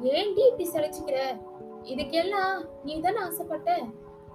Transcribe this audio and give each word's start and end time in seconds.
ஏன்டி 0.03 0.47
இப்படி 0.47 0.71
சலிச்சுக்கிற? 0.71 1.41
இதுக்கெல்லாம் 1.83 2.69
நீ 2.85 3.01
தானே 3.01 3.19
ஆசைப்பட்ட? 3.19 3.83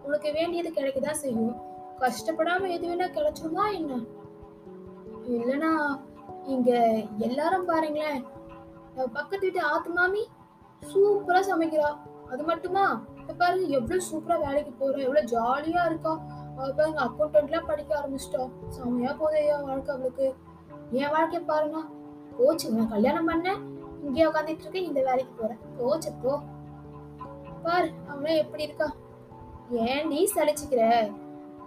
உனக்கு 0.04 0.32
வேண்டியது 0.32 0.70
கிடைக்கதான் 0.70 1.12
செய்யும். 1.12 1.62
கஷ்டப்படாம 2.00 2.70
எது 2.70 2.88
வேணா 2.88 3.08
கிடைச்சிருமா 3.08 3.74
என்ன? 3.74 4.00
இல்லைன்னா 5.28 6.02
இங்க 6.44 7.02
எல்லாரும் 7.18 7.66
பாருங்களேன். 7.66 8.35
பக்கத்து 8.96 9.40
வீட்டு 9.40 9.62
ஆத்து 9.66 9.90
மாமி 9.90 10.28
சூப்பரா 10.94 11.42
சமைக்கிறா. 11.52 11.98
அது 12.30 12.44
மட்டுமா? 12.44 13.02
இப்ப 13.16 13.34
பாருங்க 13.34 13.68
எவ்வளவு 13.68 14.02
சூப்பரா 14.12 14.46
வேலைக்கு 14.46 14.72
போறா 14.72 14.98
எவ்வளவு 14.98 15.28
ஜாலியா 15.28 15.86
இருக்கா. 15.86 16.20
அவ 16.58 16.72
பாருங்க 16.72 17.02
அக்கௌண்டன்ட்லாம் 17.04 17.68
படிக்க 17.68 17.92
ஆரம்பிச்சிட்டோம் 18.00 18.52
செமையா 18.70 19.12
போதையா 19.22 19.64
வாழ்க்கை 19.64 19.96
அவளுக்கு. 19.96 20.36
என் 20.92 21.10
வாழ்க்கைய 21.10 21.46
பாருங்க. 21.46 21.86
போச்சு 22.38 22.72
நான் 22.72 22.90
கல்யாணம் 22.90 23.30
பண்ணேன் 23.30 23.62
இங்கேயே 24.04 24.30
உட்காந்துட்டு 24.30 24.60
இருக்கேன் 24.60 24.84
இந்த 24.84 25.02
வேலைக்கு 25.04 25.34
போறேன் 25.42 25.58
போச்சு 25.78 26.12
போ. 26.12 26.40
பாரு 27.64 27.92
அவனே 28.08 28.38
எப்படி 28.38 28.64
இருக்கா? 28.64 28.94
ஏன் 29.70 30.08
நீ 30.08 30.32
சலிச்சுக்கிற? 30.36 31.12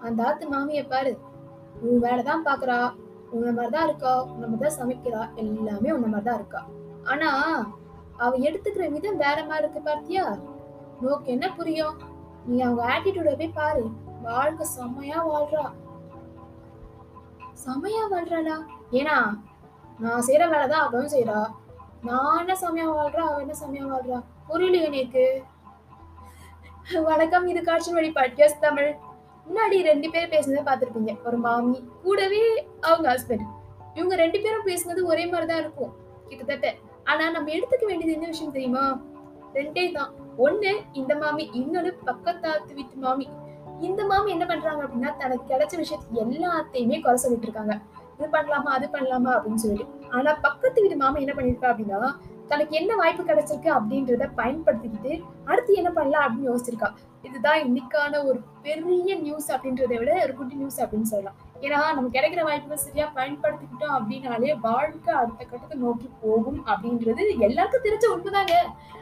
அந்த 0.00 0.26
ஆத்து 0.26 0.48
மாமிய 0.48 0.88
பாரு. 0.88 1.18
உன் 1.80 2.02
வேலைதான் 2.02 2.44
பாக்குறா. 2.44 2.94
உன்ன 3.30 3.50
மாதிரிதான் 3.50 3.84
இருக்கா. 3.84 4.24
உன்ன 4.24 4.46
மாதிரிதான் 4.46 4.78
சமைக்கிறா. 4.78 5.34
எல்லாமே 5.34 5.92
உன்ன 5.92 6.06
மாதிரிதான் 6.06 6.34
இருக்கா. 6.34 6.66
ஆனா 7.08 7.30
அவ 8.16 8.36
எடுத்துக்கிற 8.36 8.84
விதம் 8.90 9.16
வேற 9.16 9.44
மாதிரி 9.44 9.66
இருக்கு 9.66 9.80
பார்த்தியா? 9.88 10.24
நோக்கு 11.00 11.30
என்ன 11.34 11.46
புரியும்? 11.54 11.98
நீ 12.46 12.60
அவங்க 12.60 12.82
ஆட்டிடியூட 12.94 13.36
போய் 13.36 13.56
பாரு. 13.58 13.84
வாழ்க்கை 14.22 14.66
செம்மையா 14.66 15.18
வாழ்றா. 15.28 15.64
செம்மையா 17.52 18.02
வாழ்றாளா? 18.10 18.56
ஏன்னா 18.90 19.16
நான் 19.98 20.24
செய்யற 20.26 20.44
வேலைதான் 20.54 20.84
அவளும் 20.86 21.12
செய்யறா 21.12 21.38
நான் 22.02 22.38
என்ன 22.38 22.54
செம்மையா 22.54 22.88
வாழ்றா? 22.90 23.24
அவ 23.30 23.38
என்ன 23.38 23.54
செம்மையா 23.54 23.86
வாழ்றா? 23.86 24.18
புரியலையே 24.48 24.82
எனக்கு. 24.82 25.42
வணக்கம் 27.04 27.46
இது 27.46 27.62
காட்சி 27.62 27.92
வழி 27.92 28.10
பாட்காஸ்ட் 28.10 28.64
தமிழ். 28.66 28.90
முன்னாடி 29.46 29.78
ரெண்டு 29.82 30.10
பேர் 30.10 30.28
பேசுனதை 30.28 30.62
பார்த்துருப்பீங்க. 30.68 31.12
ஒரு 31.24 31.36
மாமி 31.36 31.90
கூடவே 32.02 32.68
அவங்க 32.80 33.08
ஹஸ்பண்ட் 33.14 33.46
இவங்க 33.94 34.16
ரெண்டு 34.16 34.40
பேரும் 34.40 34.66
பேசுனது 34.66 35.02
ஒரே 35.02 35.26
மாதிரி 35.26 35.48
தான் 35.50 35.60
இருக்கும். 35.60 35.94
கிட்டத்தட்ட 36.28 36.74
ஆனா 37.10 37.24
நம்ம 37.36 37.52
எடுத்துக்க 37.56 37.84
வேண்டியது 37.90 38.16
என்ன 38.16 38.26
விஷயம் 38.32 38.54
தெரியுமா? 38.56 38.84
ரெண்டே 39.58 39.84
தான். 39.98 40.10
ஒண்ணு 40.46 40.72
இந்த 41.00 41.12
மாமி 41.22 41.44
இன்னொன்னு 41.60 41.90
பக்கத்தாத்து 42.08 42.74
வீட்டு 42.78 42.96
மாமி. 43.04 43.26
இந்த 43.88 44.00
மாமி 44.10 44.28
என்ன 44.34 44.44
பண்றாங்க 44.50 44.80
அப்படின்னா 44.84 45.10
தனக்கு 45.22 45.44
கிடைச்ச 45.52 45.74
விஷயத்துக்கு 45.82 46.22
எல்லாத்தையுமே 46.24 46.96
குறை 47.04 47.18
சொல்லிட்டு 47.24 47.48
இருக்காங்க. 47.48 47.74
இது 48.18 48.28
பண்ணலாமா 48.36 48.70
அது 48.76 48.86
பண்ணலாமா 48.94 49.32
அப்படின்னு 49.36 49.62
சொல்லிட்டு 49.64 49.86
ஆனா 50.16 50.30
பக்கத்து 50.46 50.82
வீட்டு 50.84 50.96
மாமி 51.02 51.22
என்ன 51.24 51.34
பண்ணிருக்கா 51.38 51.70
அப்படின்னா 51.72 52.10
தனக்கு 52.52 52.74
என்ன 52.80 52.92
வாய்ப்பு 53.00 53.22
கிடைச்சிருக்கு 53.30 53.70
அப்படின்றத 53.78 54.26
பயன்படுத்திக்கிட்டு 54.40 55.12
அடுத்து 55.50 55.80
என்ன 55.80 55.90
பண்ணலாம் 55.98 56.24
அப்படின்னு 56.24 56.50
யோசிச்சிருக்கா. 56.50 56.88
இதுதான் 57.26 57.60
இன்னைக்கான 57.66 58.20
ஒரு 58.28 58.38
பெரிய 58.66 59.16
நியூஸ் 59.24 59.48
அப்படின்றத 59.54 59.94
விட 60.02 60.12
ஒரு 60.26 60.34
குட்டி 60.38 60.56
நியூஸ் 60.62 60.80
அப்படின்னு 60.84 61.10
சொல்லலாம். 61.12 61.38
ஏன்னா 61.60 61.78
நம்ம 61.94 62.08
கிடைக்கிற 62.08 62.42
வாய்ப்புகள் 62.42 62.84
சரியா 62.84 63.06
பயன்படுத்திக்கிட்டோம் 63.14 63.94
அப்படின்னாலே 63.98 64.60
வாழ்க்கை 64.60 65.14
அடுத்த 65.14 65.44
கட்டத்தை 65.44 65.78
நோக்கி 65.78 66.10
போகும் 66.20 66.66
அப்படின்றது 66.66 67.38
எல்லாருக்கும் 67.38 67.84
தெரிஞ்ச 67.84 68.06
உண்மைதாங்க. 68.14 68.54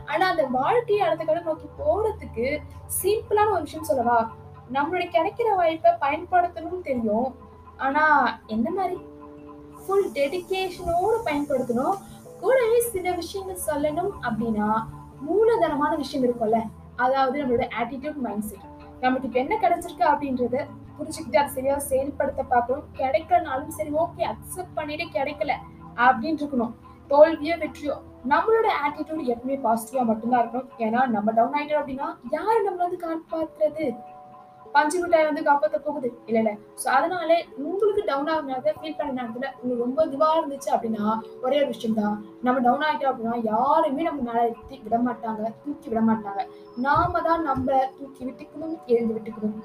ஆனா 0.07 0.29
அந்த 0.29 0.45
வாழ்க்கையை 0.47 1.07
அடுத்த 1.07 1.25
கட்டம் 1.25 1.45
நோக்கி 1.45 1.69
போறதுக்கு 1.81 2.47
சிம்பிளான 3.03 3.51
ஒரு 3.51 3.63
விஷயம் 3.63 3.85
சொல்லவா? 3.85 4.35
நம்மளுடைய 4.73 5.09
கிடைக்கிற 5.17 5.57
வாய்ப்பை 5.57 5.93
பயன்படுத்தணும்னு 6.01 6.81
தெரியும். 6.81 7.37
ஆனா 7.77 8.05
என்ன 8.47 8.71
மாதிரி? 8.71 8.99
ஃபுல் 9.87 10.09
டெடிகேஷனோடு 10.11 11.19
பயன்படுத்தணும். 11.25 11.97
கூடவே 12.41 12.81
சில 12.81 13.11
விஷயங்கள் 13.11 13.67
சொல்லணும் 13.67 14.13
அப்படின்னா 14.23 14.71
மூலதனமான 15.27 15.97
விஷயம் 15.97 16.25
இருக்கும்ல. 16.27 16.59
அதாவது 16.97 17.43
நம்மளோட 17.43 17.69
ஆட்டிடியூட் 17.83 18.15
மைண்ட் 18.15 18.43
செட் 18.43 18.76
நமக்கு 19.05 19.39
என்ன 19.43 19.55
கிடைச்சிருக்கு 19.63 20.05
அப்படின்றத 20.11 20.57
புரிஞ்சுக்கிட்டு 20.99 21.39
அதை 21.41 21.51
சரியா 21.57 21.75
செயல்படுத்த 21.91 22.43
பார்க்கணும். 22.53 22.87
கிடைக்கலனாலும் 23.01 23.77
சரி 23.79 23.91
ஓகே 24.03 24.25
அக்செப்ட் 24.33 24.77
பண்ணிட்டு 24.79 25.07
கிடைக்கல 25.17 25.55
அப்படின்னு 26.07 26.41
இருக்கணும். 26.43 26.75
தோல்வியோ 27.11 27.57
வெற்றியோ 27.63 27.95
நம்மளோட 28.33 28.69
ஆட்டிடியூட் 28.85 29.29
எப்பவுமே 29.33 29.57
பாசிட்டிவா 29.67 30.05
மட்டும்தான் 30.11 30.43
இருக்கணும். 30.43 30.71
ஏன்னா 30.87 31.01
நம்ம 31.17 31.33
டவுன் 31.39 31.57
ஆயிட்டோம் 31.59 31.81
அப்படின்னா 31.83 32.09
யார் 32.37 32.65
நம்மள 32.67 32.83
வந்து 32.87 32.99
காப்பாத்துறது? 33.07 33.87
பஞ்சு 34.77 34.97
மிட்டாய் 35.03 35.29
வந்து 35.29 35.43
காப்பாற்ற 35.49 35.79
போகுது. 35.87 36.09
இல்லைல்ல 36.29 36.51
ஸோ 36.83 36.87
சோ 36.87 36.91
அதனால 36.97 37.31
உங்களுக்கு 37.69 38.03
டவுன் 38.09 38.29
ஆகும் 38.33 38.49
நேரத்துல 38.51 38.73
ஃபீல் 38.81 38.97
பண்ண 38.99 39.13
நேரத்துல 39.19 39.47
உங்களுக்கு 39.61 39.85
ரொம்ப 39.85 40.05
இதுவாக 40.09 40.39
இருந்துச்சு 40.41 40.71
அப்படின்னா 40.75 41.05
ஒரே 41.45 41.57
ஒரு 41.63 41.69
விஷயம் 41.73 41.97
தான் 41.99 42.17
நம்ம 42.47 42.57
டவுன் 42.67 42.85
ஆகிட்டோம் 42.89 43.11
அப்படின்னா 43.13 43.37
யாருமே 43.53 44.03
நம்ம 44.09 44.23
மேலே 44.29 44.43
எத்தி 44.51 44.77
விட 44.85 44.99
மாட்டாங்க 45.07 45.43
தூக்கி 45.65 45.89
விட 45.93 46.03
மாட்டாங்க. 46.11 46.43
நாம 46.87 47.21
தான் 47.29 47.43
நம்ம 47.49 47.79
தூக்கி 47.99 48.23
விட்டுக்கணும் 48.29 48.77
எழுந்து 48.95 49.17
விட்டுக்கணும். 49.17 49.57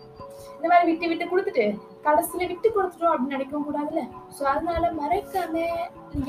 இந்த 0.57 0.67
மாதிரி 0.71 0.87
விட்டு 0.89 1.09
விட்டு 1.11 1.25
கொடுத்துட்டு 1.31 1.65
கடைசியில 2.07 2.47
விட்டு 2.51 2.67
கொடுத்துட்டோம் 2.77 3.13
அப்படின்னு 3.13 3.35
நினைக்கவும் 3.37 3.67
கூடாதுல்ல? 3.67 4.03
சோ 4.37 4.41
அதனால 4.53 4.91
மறைக்காம 5.01 5.65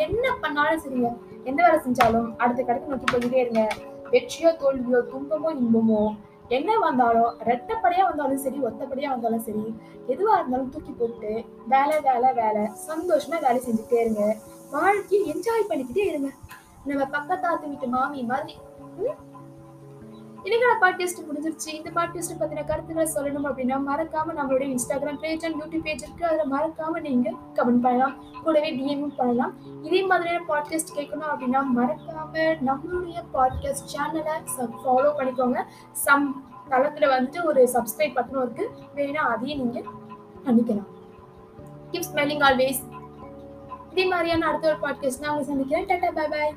என்ன 0.07 0.27
பண்ணாலும் 0.43 0.83
சரிங்க. 0.85 1.13
எந்த 1.51 1.61
வேலை 1.67 1.79
செஞ்சாலும் 1.87 2.29
அடுத்த 2.43 2.61
கடத்து 2.63 2.93
நோக்கி 2.93 3.09
போயிட்டே 3.13 3.41
இருங்க. 3.45 3.65
வெற்றியோ 4.15 4.51
தோல்வியோ 4.63 5.01
துன்பமோ 5.13 5.51
இன்பமோ 5.63 6.03
என்ன 6.49 6.79
வந்தாலும் 6.79 7.35
ரெட்டப்படியா 7.51 8.03
வந்தாலும் 8.09 8.43
சரி 8.45 8.59
ஒத்தப்படியா 8.59 9.09
வந்தாலும் 9.09 9.45
சரி 9.49 9.65
எதுவா 10.09 10.35
இருந்தாலும் 10.39 10.71
தூக்கி 10.71 10.93
போட்டு 10.93 11.45
வேலை 11.69 12.01
வேலை 12.01 12.33
வேலை 12.33 12.63
சந்தோஷமா 12.89 13.39
வேலை 13.41 13.59
செஞ்சுட்டே 13.67 14.01
இருங்க. 14.01 14.37
வாழ்க்கையை 14.71 15.35
என்ஜாய் 15.35 15.69
பண்ணிக்கிட்டே 15.71 16.05
இருங்க. 16.09 16.31
நம்ம 16.85 17.05
பக்கத்தாத்து 17.19 17.69
வீட்டு 17.69 17.87
மாமி 17.87 18.23
மாதிரி. 18.23 18.57
இன்னைக்கான 20.45 20.85
பாட்காஸ்ட் 20.85 21.25
முடிஞ்சிருச்சு. 21.29 21.75
இந்த 21.75 21.91
பாட்காஸ்ட் 21.91 22.41
பத்தின 22.41 22.65
கருத்துக்களை 22.65 23.13
சொல்லணும் 23.15 23.47
அப்படின்னா 23.47 23.81
மறக்காம 23.89 24.33
நம்மளுடைய 24.37 24.75
Instagram 24.75 25.19
page 25.19 25.45
and 25.45 25.63
YouTube 25.63 25.83
page 25.83 26.03
இருக்கு. 26.03 26.27
அதுல 26.27 26.45
மறக்காம 26.57 27.01
நீங்க 27.01 27.31
கமெண்ட் 27.55 27.81
பண்ணலாம். 27.81 28.25
கூடவே 28.43 28.77
டிஎம் 28.77 29.13
பண்ணலாம். 29.17 29.55
இதே 29.83 30.03
மாதிரியான 30.03 30.45
பாட்காஸ்ட் 30.49 30.97
கேட்கணும் 30.97 31.31
அப்படின்னா 31.35 31.63
மறக்காம 31.77 32.57
நம்மளுடைய 32.67 33.23
பாட்காஸ்ட் 33.35 33.89
சேனலை 33.93 34.31
ஃபாலோ 34.57 35.13
பண்ணிக்கோங்க. 35.19 35.65
சம் 35.93 36.45
தளத்துல 36.71 37.11
வந்துட்டு 37.11 37.45
ஒரு 37.45 37.69
சப்ஸ்கிரைப் 37.73 38.17
பட்டனும் 38.17 38.43
இருக்கு. 38.43 38.71
வேணா 38.95 39.15
அதையும் 39.15 39.71
நீங்க 39.71 39.91
பண்ணிக்கலாம். 40.45 40.87
கீப் 41.91 42.05
ஸ்மெல்லிங் 42.15 42.43
ஆல்வேஸ் 42.43 43.01
இதே 43.91 44.07
மாதிரியான 44.07 44.47
அடுத்த 44.47 44.69
ஒரு 44.69 44.77
பாட்காஸ்ட் 44.77 45.21
நான் 45.21 45.37
உங்களை 45.37 45.45
சந்திக்கிறேன். 45.45 45.87
டாட்டா 45.87 46.15
பாய் 46.15 46.29
பாய் 46.29 46.55